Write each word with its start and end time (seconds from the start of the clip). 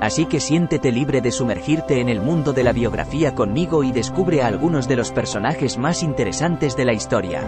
Así 0.00 0.24
que 0.24 0.40
siéntete 0.40 0.92
libre 0.92 1.20
de 1.20 1.30
sumergirte 1.30 2.00
en 2.00 2.08
el 2.08 2.22
mundo 2.22 2.54
de 2.54 2.64
la 2.64 2.72
biografía 2.72 3.34
conmigo 3.34 3.84
y 3.84 3.92
descubre 3.92 4.40
a 4.40 4.46
algunos 4.46 4.88
de 4.88 4.96
los 4.96 5.12
personajes 5.12 5.76
más 5.76 6.02
interesantes 6.02 6.74
de 6.74 6.84
la 6.86 6.94
historia. 6.94 7.42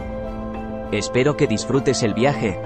Espero 0.92 1.34
que 1.36 1.46
disfrutes 1.46 2.02
el 2.02 2.12
viaje. 2.12 2.60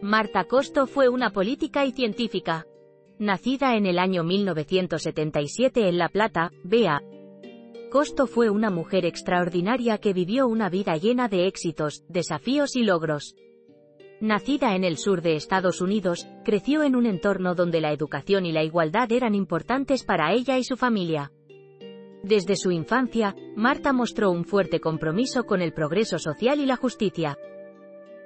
Marta 0.00 0.44
Costo 0.44 0.86
fue 0.86 1.10
una 1.10 1.34
política 1.34 1.84
y 1.84 1.92
científica. 1.92 2.64
Nacida 3.18 3.74
en 3.74 3.86
el 3.86 3.98
año 3.98 4.22
1977 4.22 5.88
en 5.88 5.98
La 5.98 6.08
Plata, 6.08 6.52
Bea. 6.62 7.02
Costo 7.90 8.28
fue 8.28 8.48
una 8.48 8.70
mujer 8.70 9.04
extraordinaria 9.04 9.98
que 9.98 10.12
vivió 10.12 10.46
una 10.46 10.68
vida 10.68 10.96
llena 10.96 11.26
de 11.26 11.48
éxitos, 11.48 12.04
desafíos 12.08 12.76
y 12.76 12.84
logros. 12.84 13.34
Nacida 14.20 14.76
en 14.76 14.84
el 14.84 14.98
sur 14.98 15.20
de 15.20 15.34
Estados 15.34 15.80
Unidos, 15.80 16.28
creció 16.44 16.84
en 16.84 16.94
un 16.94 17.06
entorno 17.06 17.56
donde 17.56 17.80
la 17.80 17.92
educación 17.92 18.46
y 18.46 18.52
la 18.52 18.62
igualdad 18.62 19.10
eran 19.10 19.34
importantes 19.34 20.04
para 20.04 20.32
ella 20.32 20.56
y 20.56 20.62
su 20.62 20.76
familia. 20.76 21.32
Desde 22.22 22.54
su 22.54 22.70
infancia, 22.70 23.34
Marta 23.56 23.92
mostró 23.92 24.30
un 24.30 24.44
fuerte 24.44 24.78
compromiso 24.78 25.44
con 25.44 25.60
el 25.60 25.72
progreso 25.72 26.20
social 26.20 26.60
y 26.60 26.66
la 26.66 26.76
justicia. 26.76 27.36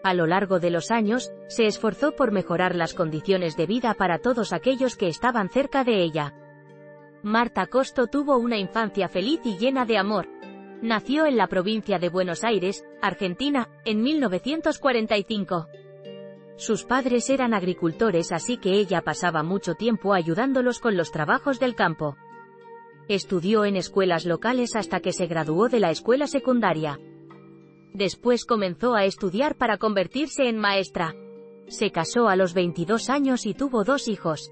A 0.02 0.14
lo 0.14 0.26
largo 0.26 0.58
de 0.58 0.70
los 0.70 0.90
años, 0.90 1.32
se 1.46 1.66
esforzó 1.66 2.12
por 2.16 2.32
mejorar 2.32 2.74
las 2.74 2.92
condiciones 2.92 3.56
de 3.56 3.66
vida 3.66 3.94
para 3.94 4.18
todos 4.18 4.52
aquellos 4.52 4.96
que 4.96 5.08
estaban 5.08 5.48
cerca 5.48 5.84
de 5.84 6.02
ella. 6.02 6.34
Marta 7.22 7.66
Costo 7.66 8.08
tuvo 8.08 8.36
una 8.36 8.58
infancia 8.58 9.08
feliz 9.08 9.40
y 9.44 9.56
llena 9.58 9.84
de 9.84 9.98
amor. 9.98 10.28
Nació 10.82 11.26
en 11.26 11.36
la 11.36 11.46
provincia 11.46 12.00
de 12.00 12.08
Buenos 12.08 12.42
Aires, 12.42 12.84
Argentina, 13.00 13.68
en 13.84 14.02
1945. 14.02 15.68
Sus 16.56 16.82
padres 16.82 17.30
eran 17.30 17.54
agricultores 17.54 18.32
así 18.32 18.56
que 18.56 18.72
ella 18.72 19.02
pasaba 19.02 19.44
mucho 19.44 19.74
tiempo 19.74 20.14
ayudándolos 20.14 20.80
con 20.80 20.96
los 20.96 21.12
trabajos 21.12 21.60
del 21.60 21.76
campo. 21.76 22.16
Estudió 23.06 23.64
en 23.64 23.76
escuelas 23.76 24.26
locales 24.26 24.74
hasta 24.74 24.98
que 24.98 25.12
se 25.12 25.26
graduó 25.26 25.68
de 25.68 25.78
la 25.78 25.90
escuela 25.90 26.26
secundaria. 26.26 26.98
Después 27.94 28.44
comenzó 28.44 28.94
a 28.94 29.04
estudiar 29.04 29.56
para 29.56 29.76
convertirse 29.76 30.48
en 30.48 30.58
maestra. 30.58 31.14
Se 31.68 31.90
casó 31.90 32.28
a 32.28 32.36
los 32.36 32.54
22 32.54 33.10
años 33.10 33.46
y 33.46 33.54
tuvo 33.54 33.84
dos 33.84 34.08
hijos. 34.08 34.50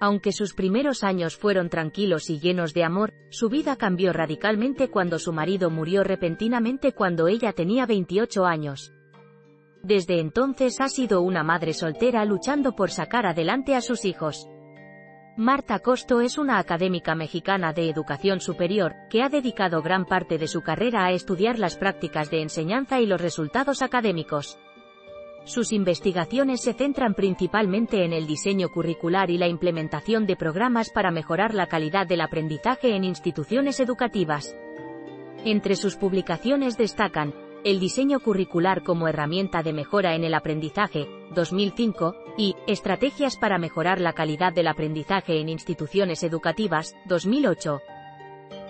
Aunque 0.00 0.32
sus 0.32 0.54
primeros 0.54 1.02
años 1.02 1.36
fueron 1.36 1.68
tranquilos 1.68 2.30
y 2.30 2.38
llenos 2.38 2.72
de 2.72 2.84
amor, 2.84 3.12
su 3.30 3.48
vida 3.48 3.76
cambió 3.76 4.12
radicalmente 4.12 4.88
cuando 4.88 5.18
su 5.18 5.32
marido 5.32 5.70
murió 5.70 6.04
repentinamente 6.04 6.92
cuando 6.92 7.26
ella 7.26 7.52
tenía 7.52 7.84
28 7.84 8.44
años. 8.46 8.92
Desde 9.82 10.20
entonces 10.20 10.80
ha 10.80 10.88
sido 10.88 11.20
una 11.20 11.42
madre 11.42 11.72
soltera 11.72 12.24
luchando 12.24 12.74
por 12.74 12.90
sacar 12.90 13.26
adelante 13.26 13.74
a 13.74 13.80
sus 13.80 14.04
hijos. 14.04 14.48
Marta 15.38 15.78
Costo 15.78 16.20
es 16.20 16.36
una 16.36 16.58
académica 16.58 17.14
mexicana 17.14 17.72
de 17.72 17.88
educación 17.88 18.40
superior, 18.40 18.96
que 19.08 19.22
ha 19.22 19.28
dedicado 19.28 19.82
gran 19.82 20.04
parte 20.04 20.36
de 20.36 20.48
su 20.48 20.62
carrera 20.62 21.04
a 21.04 21.12
estudiar 21.12 21.60
las 21.60 21.76
prácticas 21.76 22.28
de 22.28 22.42
enseñanza 22.42 23.00
y 23.00 23.06
los 23.06 23.20
resultados 23.20 23.80
académicos. 23.80 24.58
Sus 25.44 25.72
investigaciones 25.72 26.62
se 26.62 26.72
centran 26.72 27.14
principalmente 27.14 28.04
en 28.04 28.12
el 28.12 28.26
diseño 28.26 28.68
curricular 28.68 29.30
y 29.30 29.38
la 29.38 29.46
implementación 29.46 30.26
de 30.26 30.34
programas 30.34 30.90
para 30.90 31.12
mejorar 31.12 31.54
la 31.54 31.68
calidad 31.68 32.08
del 32.08 32.22
aprendizaje 32.22 32.96
en 32.96 33.04
instituciones 33.04 33.78
educativas. 33.78 34.56
Entre 35.44 35.76
sus 35.76 35.94
publicaciones 35.94 36.76
destacan, 36.76 37.32
el 37.62 37.78
diseño 37.78 38.18
curricular 38.18 38.82
como 38.82 39.06
herramienta 39.06 39.62
de 39.62 39.72
mejora 39.72 40.16
en 40.16 40.24
el 40.24 40.34
aprendizaje, 40.34 41.06
2005, 41.34 42.14
y 42.36 42.54
Estrategias 42.66 43.36
para 43.36 43.58
mejorar 43.58 44.00
la 44.00 44.12
calidad 44.12 44.52
del 44.52 44.68
aprendizaje 44.68 45.40
en 45.40 45.48
instituciones 45.48 46.22
educativas, 46.22 46.94
2008. 47.06 47.80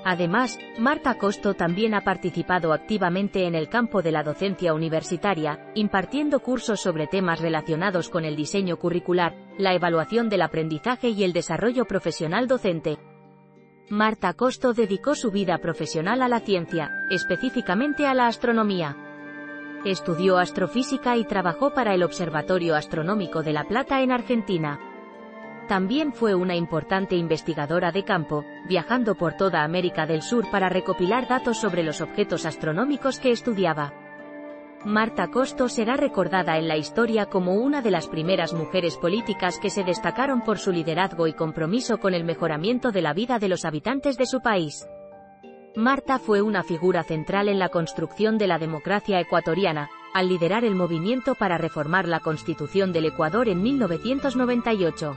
Además, 0.04 0.58
Marta 0.78 1.18
Costo 1.18 1.54
también 1.54 1.92
ha 1.94 2.02
participado 2.02 2.72
activamente 2.72 3.46
en 3.46 3.54
el 3.54 3.68
campo 3.68 4.00
de 4.00 4.12
la 4.12 4.22
docencia 4.22 4.72
universitaria, 4.72 5.70
impartiendo 5.74 6.40
cursos 6.40 6.80
sobre 6.80 7.06
temas 7.06 7.40
relacionados 7.40 8.08
con 8.08 8.24
el 8.24 8.36
diseño 8.36 8.78
curricular, 8.78 9.36
la 9.58 9.74
evaluación 9.74 10.28
del 10.28 10.42
aprendizaje 10.42 11.08
y 11.10 11.24
el 11.24 11.32
desarrollo 11.32 11.84
profesional 11.84 12.46
docente. 12.46 12.98
Marta 13.90 14.34
Costo 14.34 14.72
dedicó 14.72 15.14
su 15.14 15.30
vida 15.30 15.58
profesional 15.58 16.22
a 16.22 16.28
la 16.28 16.40
ciencia, 16.40 16.90
específicamente 17.10 18.06
a 18.06 18.14
la 18.14 18.26
astronomía. 18.26 19.07
Estudió 19.88 20.36
astrofísica 20.36 21.16
y 21.16 21.24
trabajó 21.24 21.70
para 21.70 21.94
el 21.94 22.02
Observatorio 22.02 22.76
Astronómico 22.76 23.42
de 23.42 23.54
La 23.54 23.64
Plata 23.64 24.02
en 24.02 24.12
Argentina. 24.12 24.78
También 25.66 26.12
fue 26.12 26.34
una 26.34 26.54
importante 26.54 27.16
investigadora 27.16 27.90
de 27.90 28.04
campo, 28.04 28.44
viajando 28.68 29.14
por 29.14 29.38
toda 29.38 29.64
América 29.64 30.04
del 30.04 30.20
Sur 30.20 30.44
para 30.50 30.68
recopilar 30.68 31.26
datos 31.26 31.56
sobre 31.56 31.82
los 31.84 32.02
objetos 32.02 32.44
astronómicos 32.44 33.18
que 33.18 33.30
estudiaba. 33.30 33.94
Marta 34.84 35.28
Costo 35.28 35.70
será 35.70 35.96
recordada 35.96 36.58
en 36.58 36.68
la 36.68 36.76
historia 36.76 37.24
como 37.24 37.54
una 37.54 37.80
de 37.80 37.90
las 37.90 38.08
primeras 38.08 38.52
mujeres 38.52 38.98
políticas 38.98 39.58
que 39.58 39.70
se 39.70 39.84
destacaron 39.84 40.42
por 40.42 40.58
su 40.58 40.70
liderazgo 40.70 41.26
y 41.28 41.32
compromiso 41.32 41.96
con 41.96 42.12
el 42.12 42.24
mejoramiento 42.24 42.92
de 42.92 43.00
la 43.00 43.14
vida 43.14 43.38
de 43.38 43.48
los 43.48 43.64
habitantes 43.64 44.18
de 44.18 44.26
su 44.26 44.42
país. 44.42 44.86
Marta 45.78 46.18
fue 46.18 46.42
una 46.42 46.64
figura 46.64 47.04
central 47.04 47.48
en 47.48 47.60
la 47.60 47.68
construcción 47.68 48.36
de 48.36 48.48
la 48.48 48.58
democracia 48.58 49.20
ecuatoriana, 49.20 49.88
al 50.12 50.26
liderar 50.26 50.64
el 50.64 50.74
movimiento 50.74 51.36
para 51.36 51.56
reformar 51.56 52.08
la 52.08 52.18
Constitución 52.18 52.92
del 52.92 53.04
Ecuador 53.04 53.48
en 53.48 53.62
1998. 53.62 55.16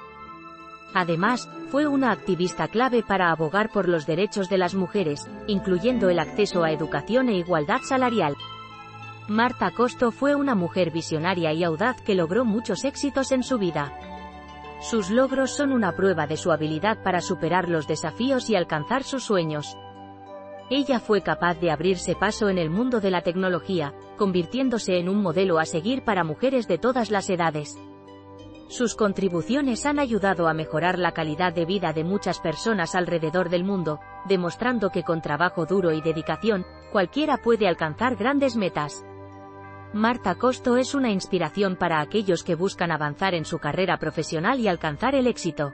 Además, 0.94 1.50
fue 1.72 1.88
una 1.88 2.12
activista 2.12 2.68
clave 2.68 3.02
para 3.02 3.32
abogar 3.32 3.72
por 3.72 3.90
los 3.90 4.06
derechos 4.06 4.50
de 4.50 4.60
las 4.60 4.76
mujeres, 4.76 5.28
incluyendo 5.48 6.12
el 6.12 6.20
acceso 6.20 6.64
a 6.64 6.72
educación 6.72 7.30
e 7.30 7.38
igualdad 7.38 7.82
salarial. 7.82 8.36
Marta 9.28 9.72
Costo 9.72 10.12
fue 10.12 10.36
una 10.36 10.54
mujer 10.54 10.92
visionaria 10.92 11.54
y 11.54 11.64
audaz 11.64 12.00
que 12.04 12.14
logró 12.14 12.46
muchos 12.46 12.86
éxitos 12.86 13.32
en 13.32 13.42
su 13.42 13.58
vida. 13.58 13.98
Sus 14.80 15.10
logros 15.10 15.50
son 15.50 15.72
una 15.72 15.94
prueba 15.96 16.28
de 16.28 16.38
su 16.38 16.52
habilidad 16.52 17.02
para 17.02 17.20
superar 17.20 17.68
los 17.68 17.88
desafíos 17.88 18.48
y 18.52 18.56
alcanzar 18.56 19.02
sus 19.02 19.24
sueños. 19.24 19.76
Ella 20.72 21.02
fue 21.02 21.22
capaz 21.22 21.60
de 21.60 21.70
abrirse 21.70 22.16
paso 22.16 22.48
en 22.48 22.58
el 22.58 22.70
mundo 22.70 23.02
de 23.02 23.12
la 23.12 23.24
tecnología, 23.24 23.94
convirtiéndose 24.18 25.00
en 25.00 25.10
un 25.10 25.22
modelo 25.22 25.60
a 25.60 25.66
seguir 25.66 26.06
para 26.06 26.24
mujeres 26.24 26.66
de 26.70 26.78
todas 26.78 27.12
las 27.12 27.30
edades. 27.30 27.78
Sus 28.70 28.96
contribuciones 28.96 29.86
han 29.86 30.00
ayudado 30.00 30.48
a 30.48 30.54
mejorar 30.54 30.98
la 30.98 31.12
calidad 31.12 31.52
de 31.52 31.66
vida 31.66 31.92
de 31.92 32.06
muchas 32.06 32.40
personas 32.40 32.96
alrededor 32.96 33.50
del 33.50 33.66
mundo, 33.66 34.00
demostrando 34.30 34.92
que 34.92 35.04
con 35.04 35.22
trabajo 35.22 35.66
duro 35.66 35.92
y 35.92 36.00
dedicación, 36.00 36.66
cualquiera 36.94 37.36
puede 37.36 37.68
alcanzar 37.68 38.16
grandes 38.16 38.56
metas. 38.56 39.04
Marta 39.92 40.36
Costo 40.36 40.78
es 40.78 40.96
una 40.96 41.12
inspiración 41.12 41.76
para 41.76 42.00
aquellos 42.00 42.46
que 42.46 42.56
buscan 42.56 42.92
avanzar 42.92 43.34
en 43.34 43.44
su 43.44 43.60
carrera 43.60 43.98
profesional 43.98 44.62
y 44.62 44.70
alcanzar 44.70 45.16
el 45.16 45.28
éxito. 45.28 45.74